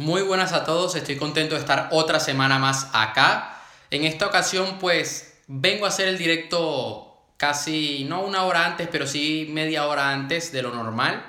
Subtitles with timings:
[0.00, 3.60] Muy buenas a todos, estoy contento de estar otra semana más acá.
[3.90, 9.06] En esta ocasión pues vengo a hacer el directo casi, no una hora antes, pero
[9.06, 11.22] sí media hora antes de lo normal.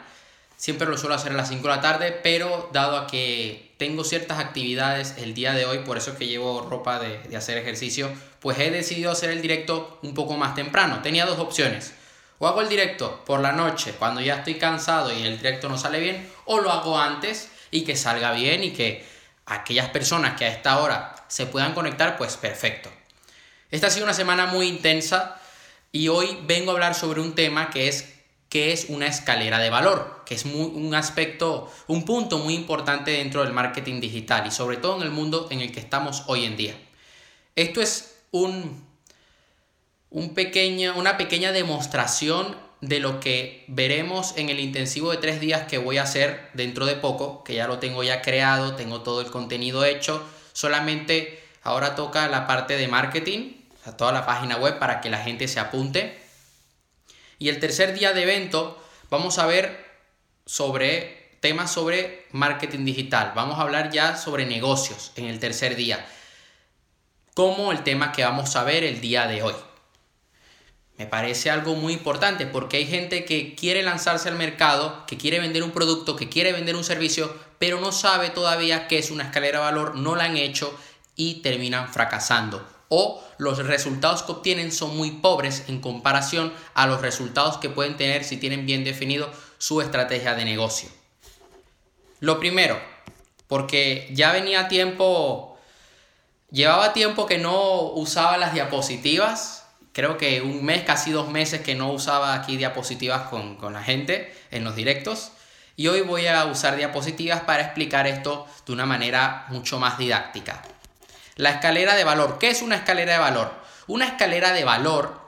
[0.56, 4.06] Siempre lo suelo hacer a las 5 de la tarde, pero dado a que tengo
[4.06, 7.58] ciertas actividades el día de hoy, por eso es que llevo ropa de, de hacer
[7.58, 8.10] ejercicio,
[8.40, 11.02] pues he decidido hacer el directo un poco más temprano.
[11.02, 11.94] Tenía dos opciones.
[12.40, 15.78] O hago el directo por la noche, cuando ya estoy cansado y el directo no
[15.78, 19.06] sale bien, o lo hago antes y que salga bien y que
[19.46, 22.92] aquellas personas que a esta hora se puedan conectar, pues perfecto.
[23.72, 25.40] Esta ha sido una semana muy intensa
[25.92, 30.24] y hoy vengo a hablar sobre un tema que es es una escalera de valor,
[30.26, 34.98] que es un aspecto, un punto muy importante dentro del marketing digital y sobre todo
[34.98, 36.76] en el mundo en el que estamos hoy en día.
[37.56, 38.86] Esto es un,
[40.10, 40.36] un
[40.96, 46.00] una pequeña demostración de lo que veremos en el intensivo de tres días que voy
[46.00, 49.86] a hacer dentro de poco, que ya lo tengo ya creado, tengo todo el contenido
[49.86, 53.54] hecho, solamente ahora toca la parte de marketing,
[53.86, 56.20] o toda la página web para que la gente se apunte.
[57.40, 59.86] Y el tercer día de evento vamos a ver
[60.46, 66.06] sobre temas sobre marketing digital, vamos a hablar ya sobre negocios en el tercer día,
[67.34, 69.56] como el tema que vamos a ver el día de hoy.
[71.02, 75.40] Me parece algo muy importante porque hay gente que quiere lanzarse al mercado, que quiere
[75.40, 79.24] vender un producto, que quiere vender un servicio, pero no sabe todavía qué es una
[79.24, 80.72] escalera de valor, no la han hecho
[81.16, 82.64] y terminan fracasando.
[82.90, 87.98] O los resultados que obtienen son muy pobres en comparación a los resultados que pueden
[87.98, 90.88] tener si tienen bien definido su estrategia de negocio.
[92.20, 92.80] Lo primero,
[93.48, 95.58] porque ya venía tiempo,
[96.52, 99.61] llevaba tiempo que no usaba las diapositivas,
[99.94, 104.36] creo que un mes, casi dos meses que no usaba aquí diapositivas con, la gente
[104.52, 105.32] en los directos.
[105.76, 110.62] Y hoy voy a usar diapositivas para explicar esto de una manera mucho más didáctica.
[111.36, 112.38] La escalera de valor.
[112.40, 113.54] ¿Qué es una escalera de valor?
[113.88, 115.20] Una escalera de valor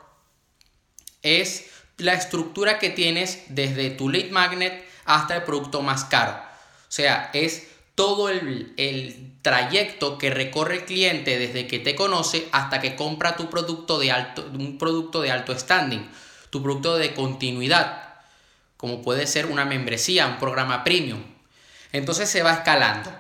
[1.22, 6.34] es la estructura que tienes desde tu lead magnet hasta el producto más caro.
[6.34, 12.48] O sea, es todo el, el, trayecto que recorre el cliente desde que te conoce
[12.54, 16.10] hasta que compra tu producto de alto, un producto de alto standing,
[16.50, 18.14] tu producto de continuidad,
[18.78, 21.22] como puede ser una membresía, un programa premium.
[21.92, 23.12] Entonces se va escalando.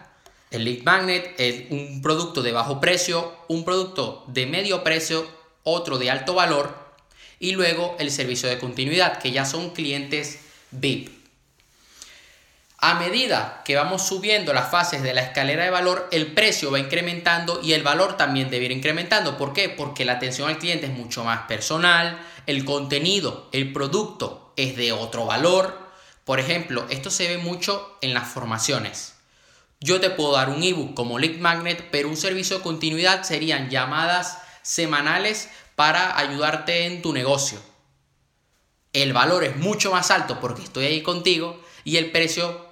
[0.50, 5.28] El lead magnet es un producto de bajo precio, un producto de medio precio,
[5.64, 6.84] otro de alto valor
[7.40, 10.40] y luego el servicio de continuidad, que ya son clientes
[10.72, 11.23] VIP.
[12.86, 16.80] A medida que vamos subiendo las fases de la escalera de valor, el precio va
[16.80, 19.38] incrementando y el valor también debe ir incrementando.
[19.38, 19.70] ¿Por qué?
[19.70, 24.92] Porque la atención al cliente es mucho más personal, el contenido, el producto es de
[24.92, 25.80] otro valor.
[26.26, 29.14] Por ejemplo, esto se ve mucho en las formaciones.
[29.80, 33.70] Yo te puedo dar un ebook como Lead Magnet, pero un servicio de continuidad serían
[33.70, 37.62] llamadas semanales para ayudarte en tu negocio.
[38.92, 42.63] El valor es mucho más alto porque estoy ahí contigo y el precio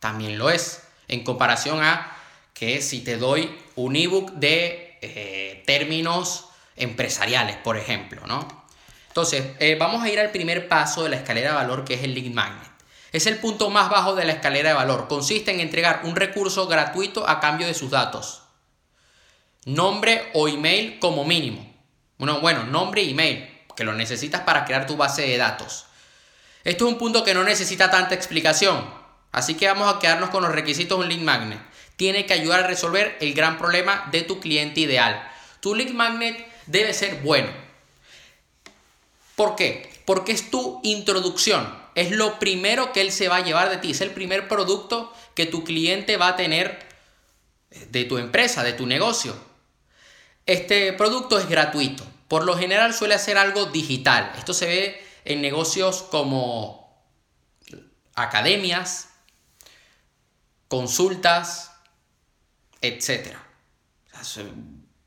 [0.00, 0.82] también lo es.
[1.08, 2.16] En comparación a
[2.54, 6.46] que si te doy un ebook de eh, términos
[6.76, 8.46] empresariales, por ejemplo, ¿no?
[9.08, 12.02] Entonces, eh, vamos a ir al primer paso de la escalera de valor que es
[12.02, 12.70] el lead magnet.
[13.12, 15.08] Es el punto más bajo de la escalera de valor.
[15.08, 18.42] Consiste en entregar un recurso gratuito a cambio de sus datos.
[19.64, 21.74] Nombre o email como mínimo.
[22.18, 25.86] Bueno, bueno, nombre y email, que lo necesitas para crear tu base de datos.
[26.62, 28.99] Esto es un punto que no necesita tanta explicación.
[29.32, 31.60] Así que vamos a quedarnos con los requisitos de un lead magnet.
[31.96, 35.28] Tiene que ayudar a resolver el gran problema de tu cliente ideal.
[35.60, 37.50] Tu lead magnet debe ser bueno.
[39.36, 39.90] ¿Por qué?
[40.04, 41.78] Porque es tu introducción.
[41.94, 43.90] Es lo primero que él se va a llevar de ti.
[43.90, 46.78] Es el primer producto que tu cliente va a tener
[47.90, 49.36] de tu empresa, de tu negocio.
[50.46, 52.04] Este producto es gratuito.
[52.28, 54.32] Por lo general suele ser algo digital.
[54.38, 57.04] Esto se ve en negocios como
[58.14, 59.09] academias,
[60.70, 61.72] consultas,
[62.80, 63.34] etc.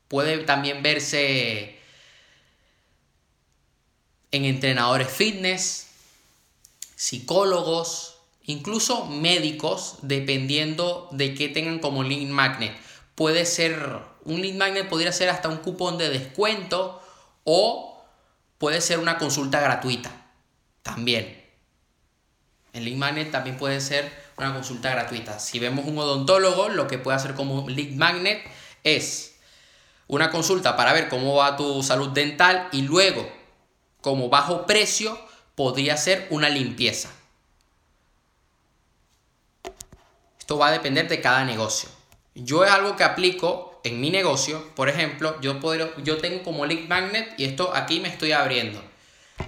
[0.08, 1.80] puede también verse
[4.30, 5.86] en entrenadores fitness,
[6.96, 12.76] psicólogos, incluso médicos, dependiendo de qué tengan como lead magnet.
[13.14, 17.02] Puede ser, un lead magnet podría ser hasta un cupón de descuento
[17.44, 18.04] o
[18.58, 20.10] puede ser una consulta gratuita
[20.82, 21.42] también.
[22.74, 25.38] El lead magnet también puede ser una consulta gratuita.
[25.38, 28.42] Si vemos un odontólogo, lo que puede hacer como lead magnet
[28.82, 29.36] es
[30.06, 33.30] una consulta para ver cómo va tu salud dental y luego,
[34.00, 35.18] como bajo precio,
[35.54, 37.10] podría ser una limpieza.
[40.38, 41.88] Esto va a depender de cada negocio.
[42.34, 44.74] Yo es algo que aplico en mi negocio.
[44.74, 48.82] Por ejemplo, yo, puedo, yo tengo como lead magnet y esto aquí me estoy abriendo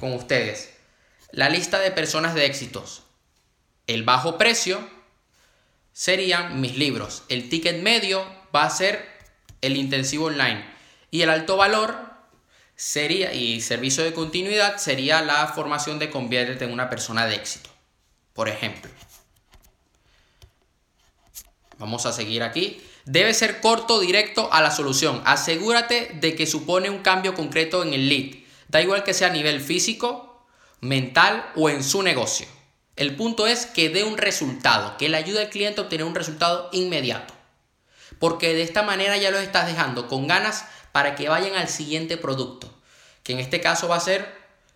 [0.01, 0.73] con ustedes.
[1.33, 3.03] La lista de personas de éxitos.
[3.87, 4.81] El bajo precio
[5.93, 7.23] serían mis libros.
[7.29, 8.25] El ticket medio
[8.55, 9.09] va a ser
[9.61, 10.65] el intensivo online.
[11.11, 11.97] Y el alto valor
[12.75, 17.71] sería, y servicio de continuidad, sería la formación de conviértete en una persona de éxito.
[18.35, 18.91] Por ejemplo.
[21.79, 22.83] Vamos a seguir aquí.
[23.05, 25.23] Debe ser corto, directo a la solución.
[25.25, 28.37] Asegúrate de que supone un cambio concreto en el lead.
[28.69, 30.45] Da igual que sea a nivel físico,
[30.81, 32.47] mental o en su negocio.
[32.97, 36.15] El punto es que dé un resultado, que le ayude al cliente a obtener un
[36.15, 37.35] resultado inmediato.
[38.19, 42.17] Porque de esta manera ya los estás dejando con ganas para que vayan al siguiente
[42.17, 42.75] producto,
[43.23, 44.27] que en este caso va a ser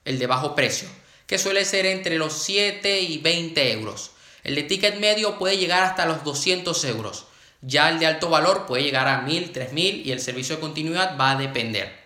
[0.05, 0.87] el de bajo precio,
[1.27, 4.11] que suele ser entre los 7 y 20 euros.
[4.45, 7.25] El de ticket medio puede llegar hasta los 200 euros.
[7.63, 11.17] Ya el de alto valor puede llegar a 1000, 3000 y el servicio de continuidad
[11.19, 12.00] va a depender.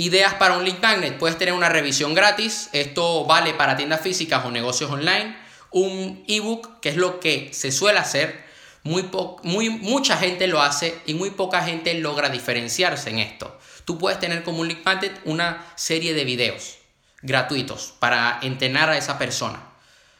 [0.00, 1.18] Ideas para un lead magnet.
[1.18, 2.70] Puedes tener una revisión gratis.
[2.72, 5.36] Esto vale para tiendas físicas o negocios online.
[5.72, 8.42] Un ebook, que es lo que se suele hacer.
[8.82, 9.10] Muy,
[9.42, 13.58] muy mucha gente lo hace y muy poca gente logra diferenciarse en esto.
[13.84, 16.78] Tú puedes tener como un lead magnet una serie de videos
[17.20, 19.62] gratuitos para entrenar a esa persona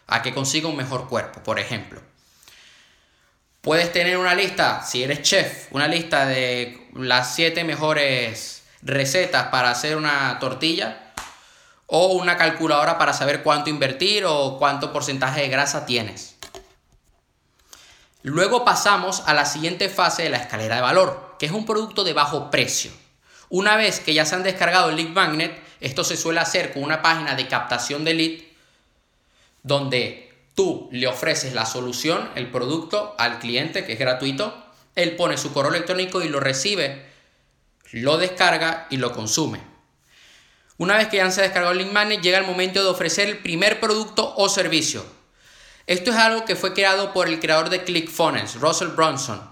[0.06, 2.02] a que consiga un mejor cuerpo, por ejemplo.
[3.62, 9.70] Puedes tener una lista, si eres chef, una lista de las 7 mejores recetas para
[9.70, 11.12] hacer una tortilla
[11.86, 16.36] o una calculadora para saber cuánto invertir o cuánto porcentaje de grasa tienes.
[18.22, 22.04] Luego pasamos a la siguiente fase de la escalera de valor, que es un producto
[22.04, 22.90] de bajo precio.
[23.48, 26.84] Una vez que ya se han descargado el lead magnet, esto se suele hacer con
[26.84, 28.40] una página de captación de lead
[29.62, 34.54] donde tú le ofreces la solución, el producto al cliente que es gratuito,
[34.94, 37.09] él pone su correo electrónico y lo recibe,
[37.92, 39.60] lo descarga y lo consume.
[40.78, 43.28] Una vez que ya se ha descargado el lead magnet, llega el momento de ofrecer
[43.28, 45.04] el primer producto o servicio.
[45.86, 49.42] Esto es algo que fue creado por el creador de ClickFunnels, Russell Brunson.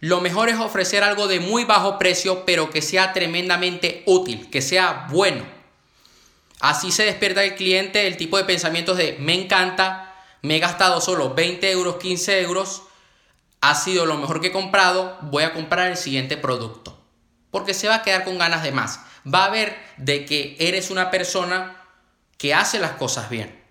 [0.00, 4.62] Lo mejor es ofrecer algo de muy bajo precio, pero que sea tremendamente útil, que
[4.62, 5.44] sea bueno.
[6.60, 11.00] Así se despierta el cliente el tipo de pensamientos de me encanta, me he gastado
[11.00, 12.82] solo 20 euros, 15 euros,
[13.60, 17.01] ha sido lo mejor que he comprado, voy a comprar el siguiente producto.
[17.52, 18.98] Porque se va a quedar con ganas de más.
[19.32, 21.76] Va a ver de que eres una persona
[22.38, 23.62] que hace las cosas bien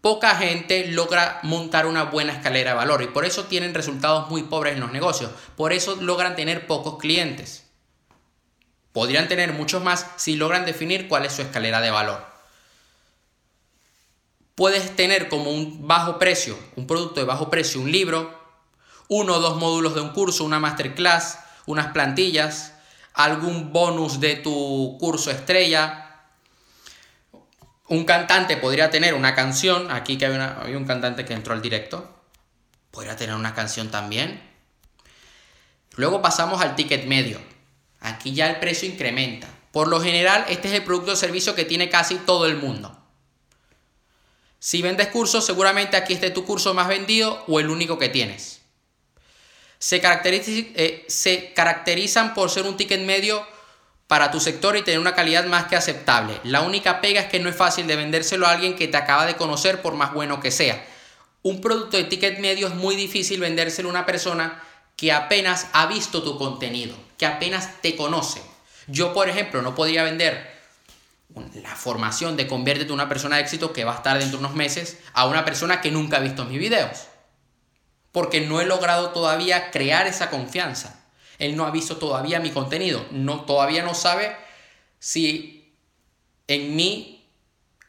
[0.00, 4.44] poca gente logra montar una buena escalera de valor y por eso tienen resultados muy
[4.44, 5.30] pobres en los negocios.
[5.56, 7.64] Por eso logran tener pocos clientes.
[8.92, 12.24] Podrían tener muchos más si logran definir cuál es su escalera de valor.
[14.54, 18.38] Puedes tener como un bajo precio, un producto de bajo precio, un libro,
[19.08, 22.74] uno o dos módulos de un curso, una masterclass, unas plantillas,
[23.14, 26.10] algún bonus de tu curso estrella,
[27.88, 32.08] un cantante podría tener una canción, aquí que había, un cantante que entró al directo,
[32.90, 34.40] podría tener una canción también.
[35.96, 37.40] Luego pasamos al ticket medio.
[38.00, 39.48] Aquí ya el precio incrementa.
[39.72, 42.96] Por lo general, este es el producto o servicio que tiene casi todo el mundo.
[44.60, 48.59] Si vendes cursos, seguramente aquí esté tu curso más vendido o el único que tienes.
[49.80, 53.44] Se, eh, se caracterizan por ser un ticket medio
[54.06, 56.38] para tu sector y tener una calidad más que aceptable.
[56.44, 59.26] La única pega es que no es fácil de vendérselo a alguien que te acaba
[59.26, 60.84] de conocer por más bueno que sea.
[61.42, 64.62] Un producto de ticket medio es muy difícil vendérselo a una persona
[64.96, 68.42] que apenas ha visto tu contenido, que apenas te conoce.
[68.86, 70.58] Yo, por ejemplo, no podría vender
[71.62, 74.44] la formación de conviértete en una persona de éxito que va a estar dentro de
[74.44, 77.09] unos meses a una persona que nunca ha visto mis videos.
[78.12, 81.04] Porque no he logrado todavía crear esa confianza.
[81.38, 83.06] Él no ha visto todavía mi contenido.
[83.10, 84.36] No, todavía no sabe
[84.98, 85.74] si
[86.48, 87.28] en mí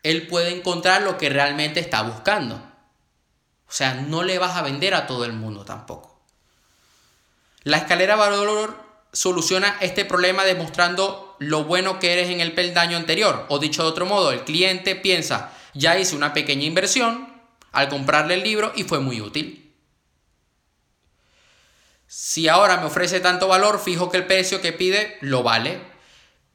[0.03, 2.55] él puede encontrar lo que realmente está buscando.
[2.55, 6.21] O sea, no le vas a vender a todo el mundo tampoco.
[7.63, 8.75] La escalera valor
[9.13, 13.45] soluciona este problema demostrando lo bueno que eres en el peldaño anterior.
[13.49, 17.31] O dicho de otro modo, el cliente piensa, ya hice una pequeña inversión
[17.71, 19.60] al comprarle el libro y fue muy útil.
[22.13, 25.79] Si ahora me ofrece tanto valor, fijo que el precio que pide lo vale.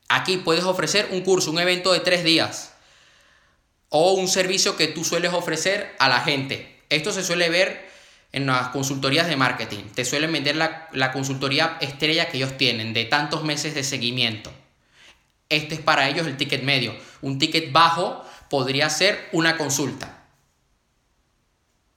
[0.06, 2.74] Aquí puedes ofrecer un curso, un evento de tres días
[3.88, 6.82] o un servicio que tú sueles ofrecer a la gente.
[6.90, 7.88] Esto se suele ver
[8.32, 9.84] en las consultorías de marketing.
[9.94, 14.52] Te suelen vender la, la consultoría estrella que ellos tienen de tantos meses de seguimiento.
[15.48, 16.94] Este es para ellos el ticket medio.
[17.22, 20.22] Un ticket bajo, podría ser una consulta,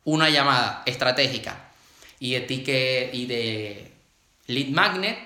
[0.05, 1.68] una llamada estratégica.
[2.19, 3.93] Y de, y de
[4.47, 5.17] lead magnet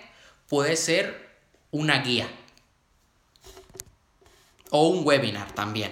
[0.47, 1.31] puede ser
[1.71, 2.29] una guía
[4.69, 5.91] o un webinar también.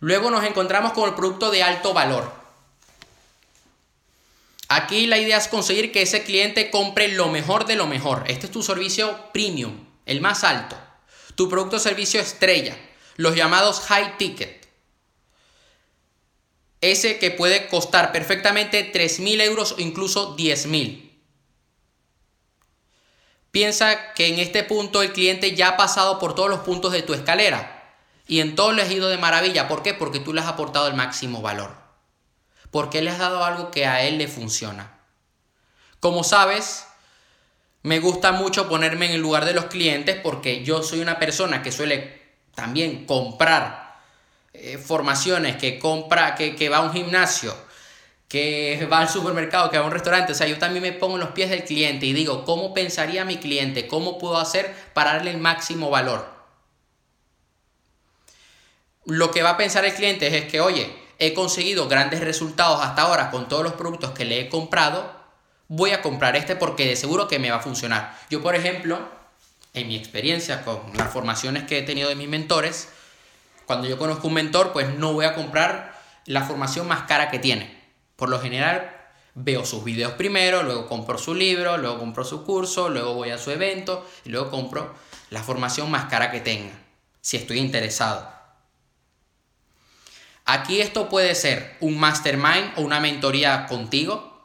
[0.00, 2.30] Luego nos encontramos con el producto de alto valor.
[4.68, 8.24] Aquí la idea es conseguir que ese cliente compre lo mejor de lo mejor.
[8.26, 10.76] Este es tu servicio premium, el más alto.
[11.36, 12.76] Tu producto o servicio estrella,
[13.16, 14.65] los llamados high ticket.
[16.80, 21.06] Ese que puede costar perfectamente 3.000 euros o incluso 10.000.
[23.50, 27.02] Piensa que en este punto el cliente ya ha pasado por todos los puntos de
[27.02, 27.94] tu escalera
[28.26, 29.68] y en todo le has ido de maravilla.
[29.68, 29.94] ¿Por qué?
[29.94, 31.74] Porque tú le has aportado el máximo valor.
[32.70, 35.00] Porque le has dado algo que a él le funciona.
[36.00, 36.86] Como sabes,
[37.82, 41.62] me gusta mucho ponerme en el lugar de los clientes porque yo soy una persona
[41.62, 42.20] que suele
[42.54, 43.85] también comprar
[44.60, 47.54] eh, formaciones, que compra, que, que va a un gimnasio,
[48.28, 50.32] que va al supermercado, que va a un restaurante.
[50.32, 53.24] O sea, yo también me pongo en los pies del cliente y digo, ¿cómo pensaría
[53.24, 53.86] mi cliente?
[53.86, 56.26] ¿Cómo puedo hacer para darle el máximo valor?
[59.04, 63.02] Lo que va a pensar el cliente es que, oye, he conseguido grandes resultados hasta
[63.02, 65.14] ahora con todos los productos que le he comprado,
[65.68, 68.18] voy a comprar este porque de seguro que me va a funcionar.
[68.30, 68.98] Yo, por ejemplo,
[69.74, 72.88] en mi experiencia con las formaciones que he tenido de mis mentores,
[73.66, 77.38] cuando yo conozco un mentor, pues no voy a comprar la formación más cara que
[77.38, 77.76] tiene
[78.16, 78.92] por lo general
[79.34, 83.38] veo sus videos primero, luego compro su libro, luego compro su curso, luego voy a
[83.38, 84.94] su evento y luego compro
[85.28, 86.72] la formación más cara que tenga,
[87.20, 88.34] si estoy interesado.
[90.46, 94.42] Aquí esto puede ser un mastermind o una mentoría contigo,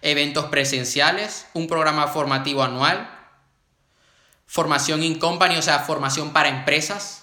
[0.00, 3.08] eventos presenciales, un programa formativo anual,
[4.46, 7.21] formación in company, o sea, formación para empresas,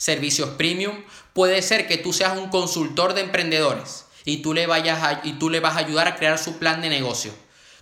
[0.00, 1.04] servicios premium.
[1.34, 5.50] Puede ser que tú seas un consultor de emprendedores y tú le, vayas y tú
[5.50, 7.32] le vas a ayudar a crear su plan de negocio.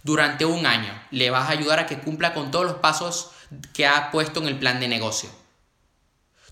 [0.02, 3.30] Durante un año le vas a ayudar a que cumpla con todos los pasos
[3.72, 5.30] que ha puesto en el plan de negocio.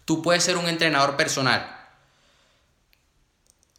[0.04, 1.68] Tú puedes ser un entrenador personal.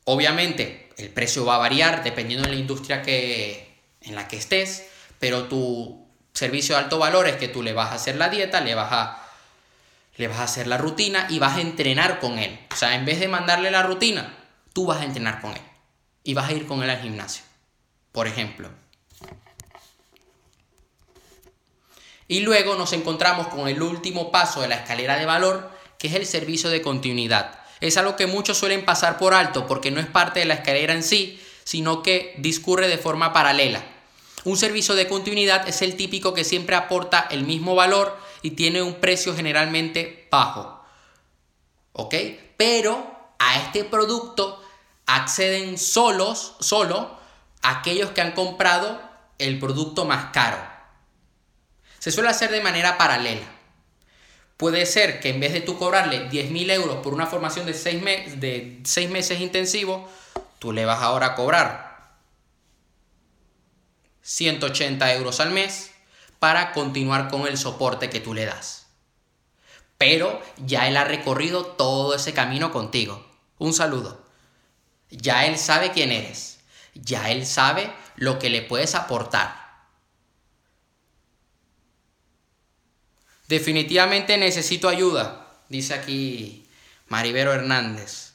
[0.03, 4.87] Obviamente, el precio va a variar dependiendo de la industria que, en la que estés,
[5.19, 8.59] pero tu servicio de alto valor es que tú le vas a hacer la dieta,
[8.59, 9.26] le vas a,
[10.17, 12.59] le vas a hacer la rutina y vas a entrenar con él.
[12.71, 14.35] O sea, en vez de mandarle la rutina,
[14.73, 15.61] tú vas a entrenar con él
[16.23, 17.43] y vas a ir con él al gimnasio,
[18.11, 18.69] por ejemplo.
[22.27, 26.15] Y luego nos encontramos con el último paso de la escalera de valor, que es
[26.15, 27.59] el servicio de continuidad.
[27.79, 30.93] Es algo que muchos suelen pasar por alto porque no es parte de la escalera
[30.93, 33.83] en sí, sino que discurre de forma paralela.
[34.43, 38.81] Un servicio de continuidad es el típico que siempre aporta el mismo valor y tiene
[38.81, 40.83] un precio generalmente bajo.
[41.93, 42.13] ¿Ok?
[42.57, 44.61] Pero a este producto
[45.05, 47.17] acceden solos, solo
[47.61, 49.01] aquellos que han comprado
[49.37, 50.57] el producto más caro.
[51.99, 53.45] Se suele hacer de manera paralela.
[54.57, 58.39] Puede ser que en vez de tú cobrarle 10.000 euros por una formación de 6
[58.39, 60.09] de seis meses intensivo,
[60.57, 61.87] tú le vas ahora a cobrar
[64.21, 65.91] 180 euros al mes
[66.39, 68.87] para continuar con el soporte que tú le das.
[69.97, 73.25] Pero ya él ha recorrido todo ese camino contigo.
[73.57, 74.27] Un saludo.
[75.09, 76.59] Ya Él sabe quién eres.
[76.93, 79.67] Ya Él sabe lo que le puedes aportar.
[83.47, 86.67] Definitivamente necesito ayuda, dice aquí
[87.07, 88.33] Maribero Hernández.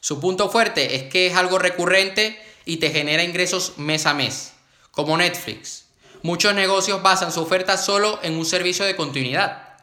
[0.00, 4.53] Su punto fuerte es que es algo recurrente y te genera ingresos mes a mes,
[4.94, 5.86] como Netflix.
[6.22, 9.74] Muchos negocios basan su oferta solo en un servicio de continuidad.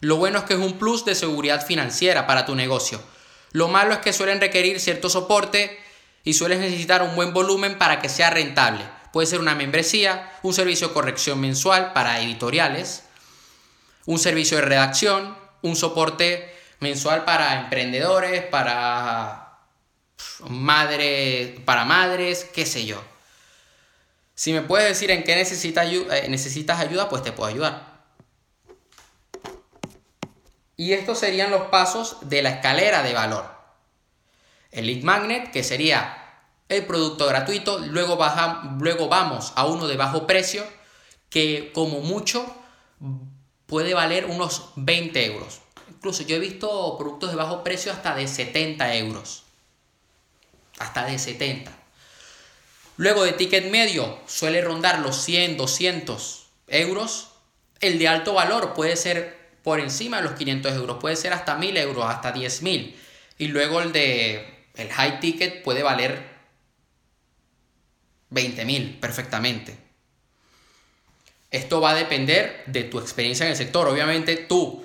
[0.00, 3.02] Lo bueno es que es un plus de seguridad financiera para tu negocio,
[3.54, 5.78] lo malo es que suelen requerir cierto soporte
[6.24, 8.84] y sueles necesitar un buen volumen para que sea rentable.
[9.12, 13.04] Puede ser una membresía, un servicio de corrección mensual para editoriales,
[14.06, 19.60] un servicio de redacción, un soporte mensual para emprendedores, para
[20.48, 23.00] madres, para madres, qué sé yo.
[24.34, 27.94] Si me puedes decir en qué necesitas, eh, necesitas ayuda, pues te puedo ayudar.
[30.76, 33.48] Y estos serían los pasos de la escalera de valor.
[34.72, 38.18] El lead magnet, que sería el producto gratuito, luego,
[38.80, 40.64] luego vamos a uno de bajo precio,
[41.30, 42.44] que como mucho
[43.66, 45.60] puede valer unos 20 euros.
[45.88, 49.44] Incluso yo he visto productos de bajo precio hasta de 70 euros.
[50.78, 51.83] Hasta de 70.
[52.96, 57.30] Luego de ticket medio suele rondar los 100, 200 euros.
[57.80, 61.56] El de alto valor puede ser por encima de los 500 euros, puede ser hasta
[61.56, 62.94] 1000 euros, hasta 10.000.
[63.38, 64.46] Y luego el de
[64.76, 66.22] el high ticket puede valer
[68.30, 69.76] 20.000 perfectamente.
[71.50, 73.88] Esto va a depender de tu experiencia en el sector.
[73.88, 74.84] Obviamente tú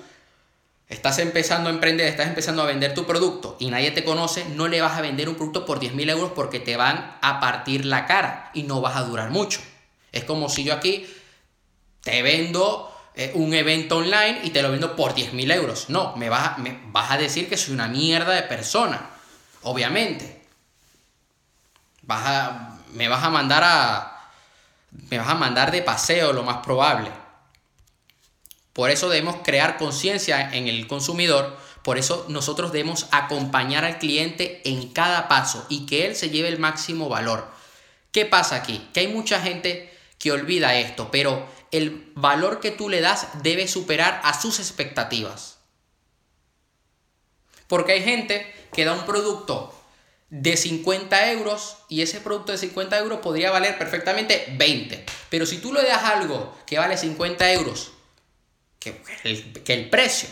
[0.90, 4.68] estás empezando a emprender, estás empezando a vender tu producto y nadie te conoce, no
[4.68, 8.06] le vas a vender un producto por 10.000 euros porque te van a partir la
[8.06, 9.60] cara y no vas a durar mucho.
[10.12, 11.06] Es como si yo aquí
[12.02, 15.90] te vendo eh, un evento online y te lo vendo por 10.000 euros.
[15.90, 19.10] No, me vas, me vas a decir que soy una mierda de persona.
[19.62, 20.42] Obviamente.
[22.02, 24.16] Vas a, me vas a mandar a...
[25.08, 27.12] Me vas a mandar de paseo lo más probable.
[28.72, 31.56] Por eso debemos crear conciencia en el consumidor.
[31.82, 36.48] Por eso nosotros debemos acompañar al cliente en cada paso y que él se lleve
[36.48, 37.50] el máximo valor.
[38.12, 38.86] ¿Qué pasa aquí?
[38.92, 43.68] Que hay mucha gente que olvida esto, pero el valor que tú le das debe
[43.68, 45.58] superar a sus expectativas.
[47.68, 49.72] Porque hay gente que da un producto
[50.28, 55.04] de 50 euros y ese producto de 50 euros podría valer perfectamente 20.
[55.28, 57.92] Pero si tú le das algo que vale 50 euros,
[58.80, 59.00] que
[59.66, 60.28] el, precio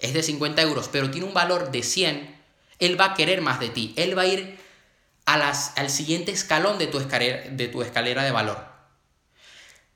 [0.00, 2.36] es de 50 euros, pero tiene un valor de 100,
[2.80, 3.94] él va a querer más de ti.
[3.96, 4.58] Él va a ir
[5.24, 8.62] a las, al siguiente escalón de tu, escalera, de tu escalera de valor.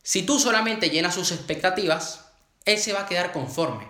[0.02, 2.31] Si tú solamente llenas sus expectativas,
[2.64, 3.87] él se va a quedar conforme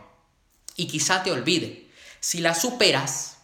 [0.74, 1.90] y quizá te olvide.
[2.20, 3.38] Si las superas,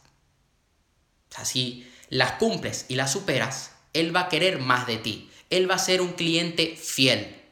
[1.30, 5.30] o sea, si las cumples y las superas, él va a querer más de ti.
[5.50, 7.43] Él va a ser un cliente fiel.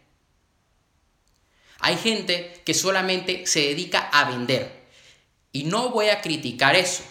[1.83, 4.87] Hay gente que solamente se dedica a vender.
[5.51, 7.03] Y no voy a criticar eso.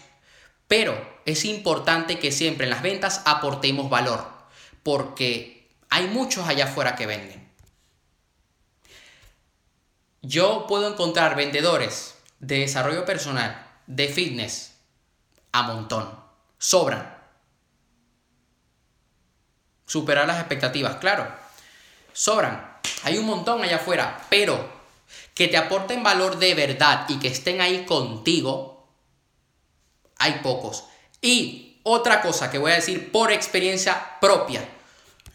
[0.67, 4.25] Pero es importante que siempre en las ventas aportemos valor.
[4.81, 7.51] Porque hay muchos allá afuera que venden.
[10.21, 14.77] Yo puedo encontrar vendedores de desarrollo personal, de fitness,
[15.51, 16.17] a montón.
[16.57, 17.17] Sobran.
[19.85, 21.27] Superar las expectativas, claro.
[22.13, 22.70] Sobran.
[23.03, 24.69] Hay un montón allá afuera, pero
[25.33, 28.87] que te aporten valor de verdad y que estén ahí contigo,
[30.17, 30.85] hay pocos.
[31.21, 34.67] Y otra cosa que voy a decir por experiencia propia.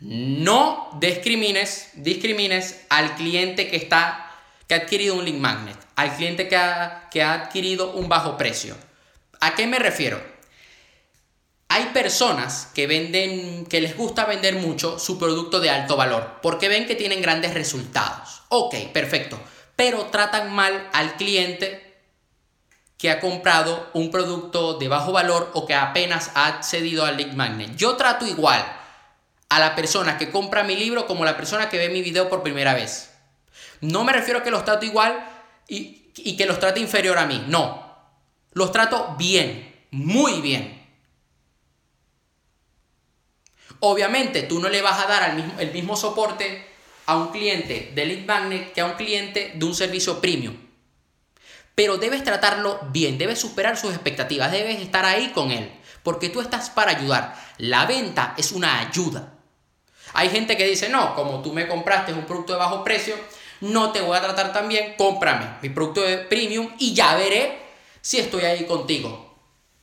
[0.01, 4.23] No discrimines, discrimines al cliente que está
[4.69, 8.37] que ha adquirido un link magnet, al cliente que ha, que ha adquirido un bajo
[8.37, 8.77] precio.
[9.41, 10.21] ¿A qué me refiero?
[11.69, 16.69] Hay personas que venden, que les gusta vender mucho su producto de alto valor, porque
[16.69, 18.43] ven que tienen grandes resultados.
[18.49, 19.39] Ok, perfecto.
[19.75, 21.87] Pero tratan mal al cliente
[22.99, 27.33] que ha comprado un producto de bajo valor o que apenas ha accedido al link
[27.33, 27.77] magnet.
[27.77, 28.65] Yo trato igual
[29.49, 32.43] a la persona que compra mi libro como la persona que ve mi video por
[32.43, 33.11] primera vez.
[33.81, 35.29] No me refiero a que los trato igual
[35.69, 37.45] y, que los trate inferior a mí.
[37.49, 37.85] No.
[38.53, 40.76] Los trato bien, muy bien.
[43.81, 46.67] Obviamente tú no le vas a dar el mismo soporte
[47.07, 50.57] a un cliente de Lead Magnet que a un cliente de un servicio premium.
[51.75, 55.71] Pero debes tratarlo bien, debes superar sus expectativas, debes estar ahí con él,
[56.03, 57.37] porque tú estás para ayudar.
[57.59, 59.35] La venta es una ayuda.
[60.15, 63.15] Hay gente que dice, no, como tú me compraste un producto de bajo precio,
[63.61, 67.59] no te voy a tratar tan bien, cómprame mi producto de premium y ya veré
[68.01, 69.37] si estoy ahí contigo.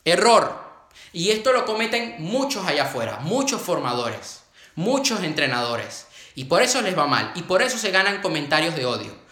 [0.04, 0.63] Error.
[1.12, 4.42] Y esto lo cometen muchos allá afuera, muchos formadores,
[4.74, 6.06] muchos entrenadores.
[6.34, 7.32] Y por eso les va mal.
[7.34, 9.24] Y por eso se ganan comentarios de odio.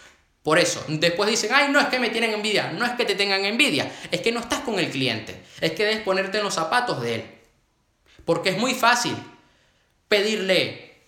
[0.43, 2.73] Por eso, después dicen, ay, no es que me tienen envidia.
[2.73, 3.93] No es que te tengan envidia.
[4.11, 5.43] Es que no estás con el cliente.
[5.61, 7.31] Es que debes ponerte en los zapatos de él.
[8.25, 9.17] Porque es muy fácil
[10.09, 11.07] pedirle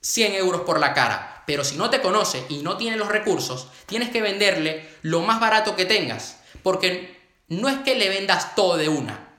[0.00, 1.44] 100 euros por la cara.
[1.46, 5.40] Pero si no te conoce y no tiene los recursos, tienes que venderle lo más
[5.40, 6.38] barato que tengas.
[6.62, 9.31] Porque no es que le vendas todo de una.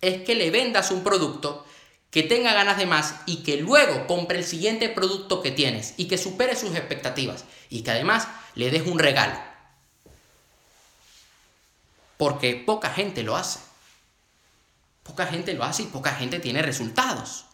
[0.00, 1.66] Es que le vendas un producto
[2.10, 6.06] que tenga ganas de más y que luego compre el siguiente producto que tienes y
[6.08, 9.38] que supere sus expectativas y que además le des un regalo.
[12.16, 13.60] Porque poca gente lo hace.
[15.02, 17.46] Poca gente lo hace y poca gente tiene resultados.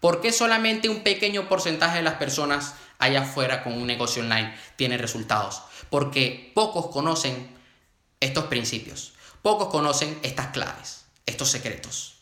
[0.00, 4.54] ¿Por qué solamente un pequeño porcentaje de las personas allá afuera con un negocio online
[4.76, 5.62] tiene resultados.
[5.90, 7.56] Porque pocos conocen
[8.20, 10.97] estos principios, pocos conocen estas claves,
[11.28, 12.16] estos secretos.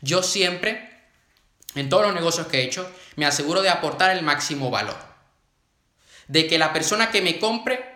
[0.00, 0.90] Yo siempre,
[1.74, 4.96] en todos los negocios que he hecho, me aseguro de aportar el máximo valor.
[6.26, 7.92] De que la persona que me compre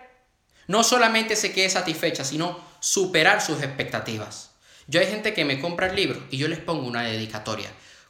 [0.67, 4.51] no solamente se quede satisfecha, sino superar sus expectativas.
[4.87, 7.69] Yo hay gente que me compra el libro y yo les pongo una dedicatoria.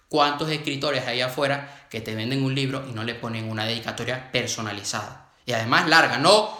[0.10, 4.32] ¿Cuántos escritores hay afuera que te venden un libro y no le ponen una dedicatoria
[4.32, 5.32] personalizada?
[5.46, 6.58] Y además larga, no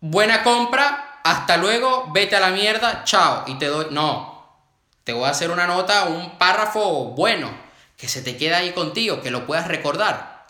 [0.00, 4.62] buena compra, hasta luego, vete a la mierda, chao, y te doy, no,
[5.04, 7.50] te voy a hacer una nota, un párrafo bueno,
[7.98, 10.46] que se te quede ahí contigo, que lo puedas recordar,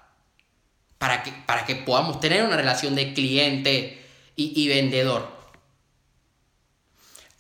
[0.99, 5.29] para que, para que podamos tener una relación de cliente y, vendedor.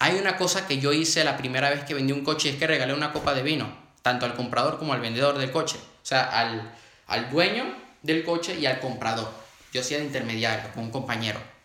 [0.00, 2.66] Hay una cosa que yo hice la primera vez que vendí un coche, es que
[2.66, 3.72] regalé una copa de vino,
[4.02, 6.74] tanto al comprador como al vendedor del coche, o sea, al,
[7.06, 7.72] al dueño
[8.02, 9.30] del coche y al comprador.
[9.72, 11.57] Yo hacía de intermediario con un compañero.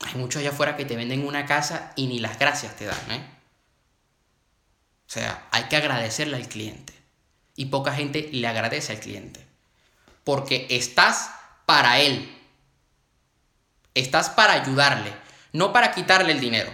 [0.00, 3.10] Hay muchos allá afuera que te venden una casa y ni las gracias te dan,
[3.10, 3.38] ¿eh?
[5.06, 6.92] O sea, hay que agradecerle al cliente.
[7.56, 9.44] Y poca gente le agradece al cliente.
[10.22, 11.30] Porque estás
[11.66, 12.36] para él.
[13.94, 15.12] Estás para ayudarle,
[15.52, 16.72] no para quitarle el dinero.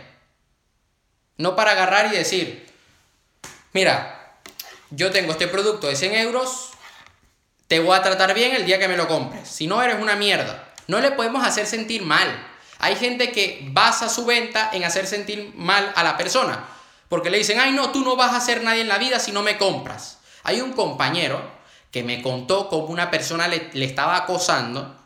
[1.38, 2.70] No para agarrar y decir,
[3.72, 4.38] mira,
[4.90, 6.70] yo tengo este producto de 100 euros,
[7.66, 9.48] te voy a tratar bien el día que me lo compres.
[9.48, 10.72] Si no, eres una mierda.
[10.86, 12.28] No le podemos hacer sentir mal.
[12.78, 16.66] Hay gente que basa su venta en hacer sentir mal a la persona.
[17.08, 19.32] Porque le dicen, ay no, tú no vas a ser nadie en la vida si
[19.32, 20.18] no me compras.
[20.42, 21.40] Hay un compañero
[21.90, 24.96] que me contó cómo una persona le, estaba acosando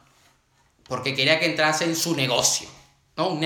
[0.85, 2.69] porque quería que entrase en su negocio.
[3.17, 3.39] ¿no?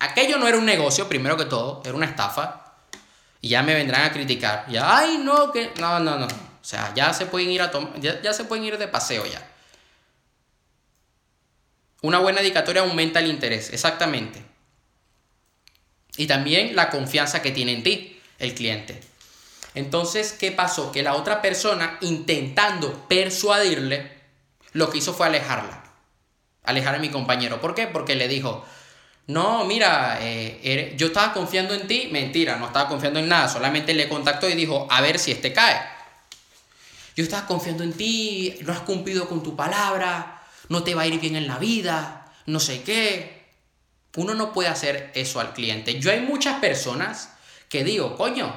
[0.00, 2.64] Aquello no era un negocio, primero que todo, era una estafa.
[3.40, 4.66] Y ya me vendrán a criticar.
[4.68, 5.72] Ya, ay no, que...
[5.78, 6.26] No, no, no.
[6.26, 7.70] O sea, ya se pueden ir a
[8.00, 9.47] ya, ya se pueden ir de paseo ya.
[12.02, 14.42] Una buena dedicatoria aumenta el interés, exactamente.
[16.16, 19.00] Y también la confianza que tiene en ti el cliente.
[19.74, 20.92] Entonces, ¿qué pasó?
[20.92, 24.12] Que la otra persona, intentando persuadirle,
[24.72, 25.84] lo que hizo fue alejarla.
[26.64, 27.60] Alejar a mi compañero.
[27.60, 27.86] ¿Por qué?
[27.86, 28.64] Porque le dijo,
[29.28, 32.08] no, mira, eh, yo estaba confiando en ti.
[32.10, 33.48] Mentira, no estaba confiando en nada.
[33.48, 35.80] Solamente le contactó y dijo, a ver si este cae.
[37.16, 40.37] Yo estaba confiando en ti, no has cumplido con tu palabra,
[40.68, 43.46] no te va a ir bien en la vida, no sé qué.
[44.16, 46.00] Uno no puede hacer eso al cliente.
[46.00, 47.34] Yo hay muchas personas
[47.68, 48.54] que digo, coño,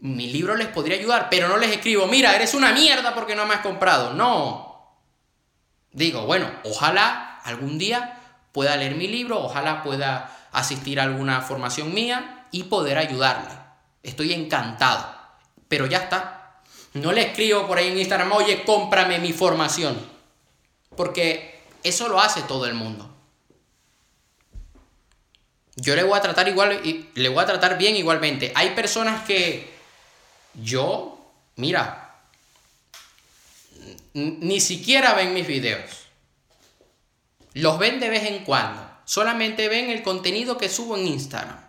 [0.00, 3.46] mi libro les podría ayudar, pero no les escribo, mira, eres una mierda porque no
[3.46, 4.14] me has comprado.
[4.14, 4.96] No.
[5.92, 8.18] Digo, bueno, ojalá algún día
[8.52, 13.50] pueda leer mi libro, ojalá pueda asistir a alguna formación mía y poder ayudarle.
[14.02, 15.14] Estoy encantado.
[15.68, 16.60] Pero ya está.
[16.94, 20.19] No le escribo por ahí en Instagram, oye, cómprame mi formación.
[20.96, 23.10] Porque eso lo hace todo el mundo.
[25.76, 28.52] Yo le voy a tratar igual y le voy a tratar bien igualmente.
[28.54, 29.72] Hay personas que
[30.54, 32.22] yo, mira,
[34.12, 35.90] ni siquiera ven mis videos.
[37.54, 38.88] Los ven de vez en cuando.
[39.04, 41.60] Solamente ven el contenido que subo en Instagram.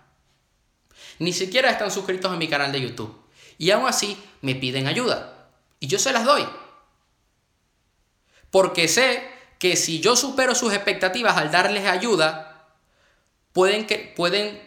[1.20, 3.16] Ni siquiera están suscritos a mi canal de YouTube.
[3.58, 5.50] Y aún así me piden ayuda.
[5.80, 6.46] Y yo se las doy.
[8.52, 12.68] Porque sé que si yo supero sus expectativas al darles ayuda,
[13.54, 14.62] pueden, que, pueden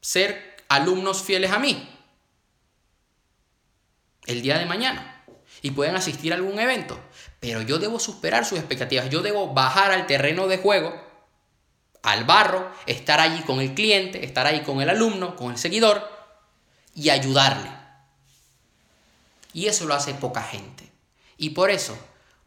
[0.00, 1.88] ser alumnos fieles a mí
[4.26, 5.24] el día de mañana
[5.62, 6.98] y pueden asistir a algún evento.
[7.40, 10.94] Pero yo debo superar sus expectativas, yo debo bajar al terreno de juego,
[12.02, 16.10] al barro, estar allí con el cliente, estar ahí con el alumno, con el seguidor
[16.94, 17.70] y ayudarle.
[19.52, 20.90] Y eso lo hace poca gente.
[21.36, 21.96] Y por eso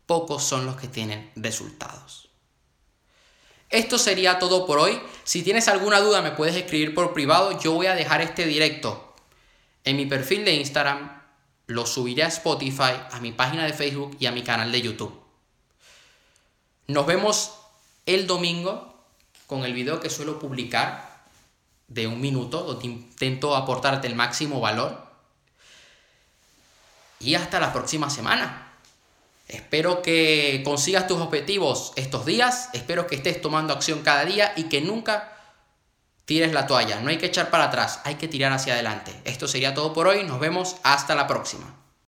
[0.08, 2.30] pocos son los que tienen resultados.
[3.70, 5.00] Esto sería todo por hoy.
[5.26, 7.60] Si tienes alguna duda me puedes escribir por privado.
[7.60, 9.14] Yo voy a dejar este directo
[9.84, 11.22] en mi perfil de Instagram.
[11.68, 15.22] Lo subiré a Spotify, a mi página de Facebook y a mi canal de YouTube.
[16.88, 17.54] Nos vemos
[18.06, 19.04] el domingo
[19.48, 21.26] con el video que suelo publicar
[21.90, 25.06] de un minuto, donde intento aportarte el máximo valor.
[27.20, 28.67] Y hasta la próxima semana.
[29.48, 34.64] Espero que consigas tus objetivos estos días, espero que estés tomando acción cada día y
[34.64, 35.34] que nunca
[36.26, 37.00] tires la toalla.
[37.00, 39.14] No hay que echar para atrás, hay que tirar hacia adelante.
[39.24, 41.87] Esto sería todo por hoy, nos vemos hasta la próxima.